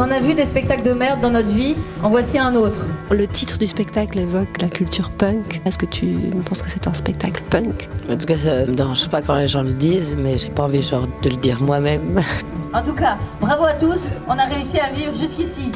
[0.00, 2.80] On en a vu des spectacles de merde dans notre vie, en voici un autre.
[3.10, 5.60] Le titre du spectacle évoque la culture punk.
[5.66, 6.06] Est-ce que tu
[6.46, 7.86] penses que c'est un spectacle punk?
[8.08, 10.62] En tout cas, ça me dérange pas quand les gens le disent, mais j'ai pas
[10.62, 12.18] envie genre de le dire moi-même.
[12.72, 15.70] En tout cas, bravo à tous, on a réussi à vivre jusqu'ici.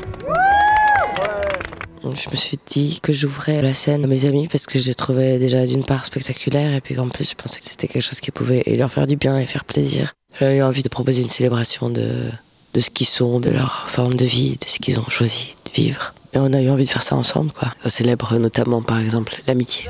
[2.03, 4.95] Je me suis dit que j'ouvrais la scène à mes amis parce que je les
[4.95, 8.21] trouvais déjà d'une part spectaculaires et puis en plus je pensais que c'était quelque chose
[8.21, 10.13] qui pouvait leur faire du bien et faire plaisir.
[10.41, 12.31] J'avais eu envie de proposer une célébration de,
[12.75, 15.71] de ce qu'ils sont, de leur forme de vie, de ce qu'ils ont choisi de
[15.71, 16.13] vivre.
[16.35, 17.69] Et on a eu envie de faire ça ensemble, quoi.
[17.85, 19.89] On célèbre notamment, par exemple, l'amitié.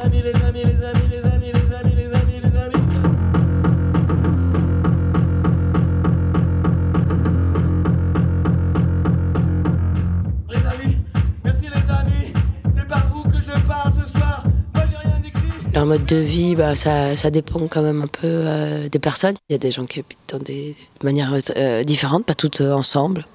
[15.75, 19.35] Leur mode de vie, bah, ça, ça dépend quand même un peu euh, des personnes.
[19.49, 22.73] Il y a des gens qui habitent dans des manières euh, différentes, pas toutes euh,
[22.73, 23.27] ensemble,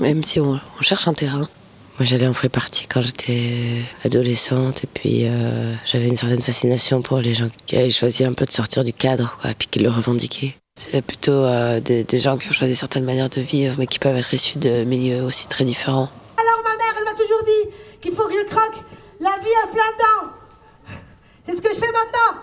[0.00, 1.48] même si on, cherche un terrain.
[1.98, 5.28] Moi, j'allais en free partie quand j'étais adolescente, et puis
[5.86, 8.92] j'avais une certaine fascination pour les gens qui avaient choisi un peu de sortir du
[8.92, 10.56] cadre, et puis qui le revendiquaient.
[10.76, 11.46] C'est plutôt
[11.80, 14.58] des, des, gens qui ont choisi certaines manières de vivre, mais qui peuvent être issus
[14.58, 16.10] de milieux aussi très différents.
[16.36, 17.70] Alors, ma mère, elle m'a toujours dit
[18.02, 18.82] qu'il faut que je croque
[19.20, 20.43] la vie à plein temps.
[21.44, 22.40] C'est ce que je fais maintenant.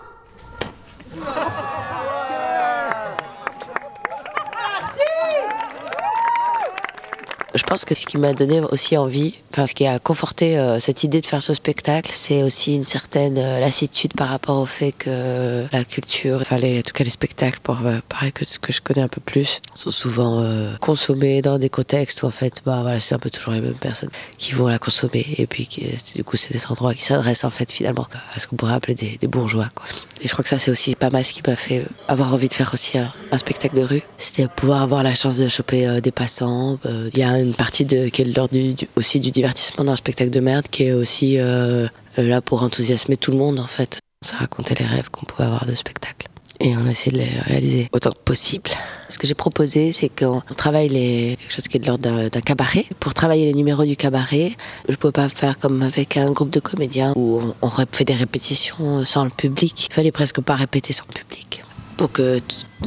[7.54, 10.80] Je pense que ce qui m'a donné aussi envie, enfin ce qui a conforté euh,
[10.80, 14.64] cette idée de faire ce spectacle, c'est aussi une certaine euh, lassitude par rapport au
[14.64, 18.46] fait que la culture, enfin les, en tout cas les spectacles, pour euh, parler que
[18.46, 22.26] ce que je connais un peu plus, sont souvent euh, consommés dans des contextes où
[22.26, 25.26] en fait, bah voilà, c'est un peu toujours les mêmes personnes qui vont la consommer
[25.36, 28.46] et puis qui, du coup c'est des endroits qui s'adressent en fait finalement à ce
[28.46, 29.68] qu'on pourrait appeler des, des, bourgeois.
[29.74, 29.84] Quoi.
[30.22, 32.48] Et je crois que ça c'est aussi pas mal ce qui m'a fait avoir envie
[32.48, 36.00] de faire aussi un, spectacle de rue, c'était pouvoir avoir la chance de choper euh,
[36.00, 36.78] des passants.
[37.12, 40.30] Il y a une partie de, qui est du, aussi du divertissement dans un spectacle
[40.30, 43.98] de merde qui est aussi euh, là pour enthousiasmer tout le monde en fait.
[44.24, 46.28] Ça racontait les rêves qu'on pouvait avoir de spectacle.
[46.64, 48.70] Et on a essayé de les réaliser autant que possible.
[49.08, 52.40] Ce que j'ai proposé, c'est qu'on travaille les, quelque chose qui est de l'ordre d'un
[52.40, 52.86] cabaret.
[53.00, 54.52] Pour travailler les numéros du cabaret,
[54.86, 58.04] je ne pouvais pas faire comme avec un groupe de comédiens où on, on fait
[58.04, 59.88] des répétitions sans le public.
[59.90, 61.62] Il fallait presque pas répéter sans le public
[61.96, 62.38] pour que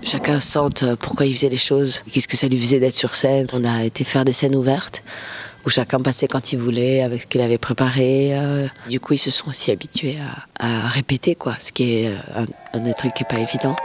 [0.03, 3.47] chacun sente pourquoi il faisait les choses, qu'est-ce que ça lui faisait d'être sur scène.
[3.53, 5.03] On a été faire des scènes ouvertes
[5.65, 8.37] où chacun passait quand il voulait avec ce qu'il avait préparé.
[8.89, 10.17] Du coup, ils se sont aussi habitués
[10.59, 13.75] à, répéter, quoi, ce qui est un, un trucs qui n'est pas évident.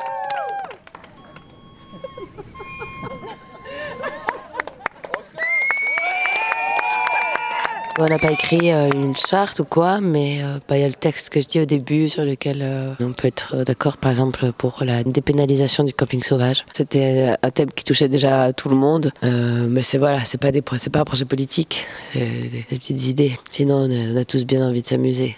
[7.99, 10.89] On n'a pas écrit euh, une charte ou quoi, mais il euh, bah, y a
[10.89, 14.11] le texte que je dis au début sur lequel euh, on peut être d'accord, par
[14.11, 16.65] exemple, pour la dépénalisation du camping sauvage.
[16.73, 21.01] C'était un thème qui touchait déjà tout le monde, mais c'est voilà, c'est pas pas
[21.01, 23.39] un projet politique, c'est des, petites idées.
[23.51, 25.37] Sinon, on a, tous bien envie de s'amuser.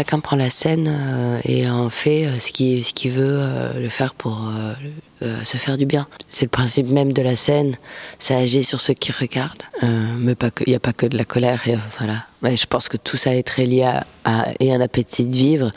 [0.00, 3.78] Chacun prend la scène euh, et en fait euh, ce qu'il ce qu veut euh,
[3.78, 4.50] le faire pour
[5.44, 6.06] se faire du bien.
[6.26, 7.76] C'est le principe même de la scène,
[8.18, 9.64] ça agit sur ceux qui regardent,
[10.18, 11.60] mais il n'y a pas que de la colère.
[11.98, 12.24] Voilà.
[12.56, 13.82] Je pense que tout ça est très lié
[14.24, 15.70] à, et un appétit de vivre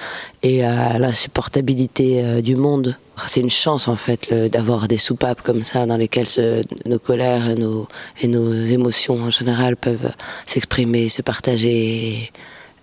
[0.43, 2.95] et à l'insupportabilité du monde.
[3.27, 7.55] C'est une chance en fait d'avoir des soupapes comme ça dans lesquelles nos colères et
[7.55, 7.89] nos,
[8.21, 10.13] et nos émotions en général peuvent
[10.45, 12.31] s'exprimer, se partager.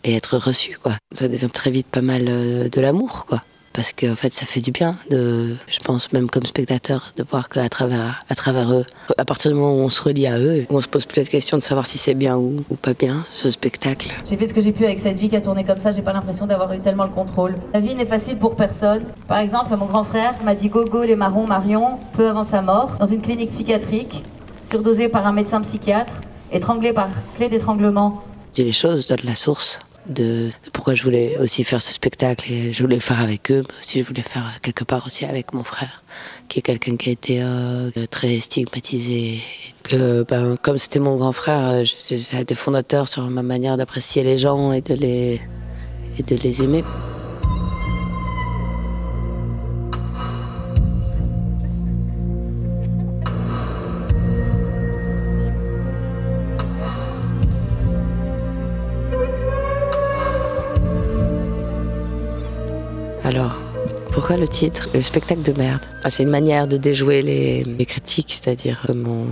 [0.05, 0.93] Et être reçu quoi.
[1.13, 3.43] Ça devient très vite pas mal de l'amour quoi.
[3.73, 7.25] Parce que en fait ça fait du bien de, je pense même comme spectateur, de
[7.29, 8.85] voir qu'à travers, à travers eux,
[9.17, 11.25] à partir du moment où on se relie à eux, on se pose plus la
[11.25, 14.09] question de savoir si c'est bien ou, ou, pas bien ce spectacle.
[14.29, 16.03] J'ai fait ce que j'ai pu avec cette vie qui a tourné comme ça, j'ai
[16.03, 17.55] pas l'impression d'avoir eu tellement le contrôle.
[17.73, 19.05] La vie n'est facile pour personne.
[19.29, 22.97] Par exemple, mon grand frère m'a dit gogo les marrons Marion peu avant sa mort
[22.99, 24.21] dans une clinique psychiatrique,
[24.69, 26.15] surdosé par un médecin psychiatre,
[26.51, 28.25] étranglé par clé d'étranglement.
[28.51, 31.93] Je dis les choses, je donne la source de, pourquoi je voulais aussi faire ce
[31.93, 35.07] spectacle et je voulais le faire avec eux, mais aussi je voulais faire quelque part
[35.07, 36.03] aussi avec mon frère,
[36.49, 39.41] qui est quelqu'un qui a été euh, très stigmatisé.
[39.83, 44.23] Que, ben, comme c'était mon grand frère, ça a été fondateur sur ma manière d'apprécier
[44.23, 45.41] les gens et de les,
[46.19, 46.85] et de les aimer.
[63.31, 63.53] Alors,
[64.13, 65.87] pourquoi le titre Le spectacle de merde?
[66.03, 69.25] Ah, c'est une manière de déjouer les, les critiques, c'est-à-dire comment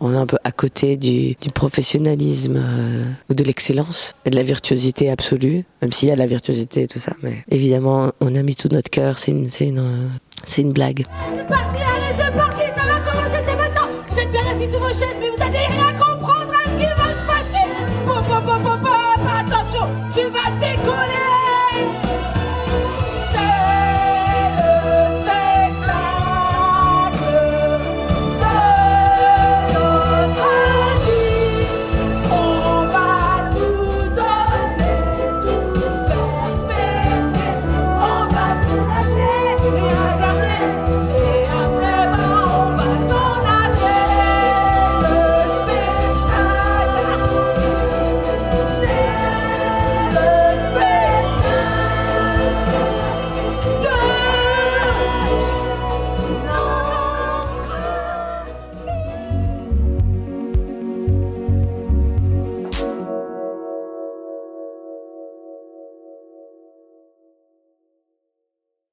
[0.00, 4.34] on, est un peu à côté du, du professionnalisme euh, ou de l'excellence et de
[4.34, 7.12] la virtuosité absolue, même s'il y a de la virtuosité et tout ça.
[7.22, 11.04] Mais évidemment, on a mis tout notre cœur, c'est une, c'est une, euh, une, blague.
[11.36, 13.88] C'est parti, allez, c'est parti, ça va commencer, c'est maintenant.
[14.10, 16.86] Vous êtes bien assis sur vos chaises, mais vous allez rien comprendre à ce qui
[16.86, 17.68] va se passer.
[18.04, 21.23] Bon, bon, bon, bon, bon, attention, tu vas décoller.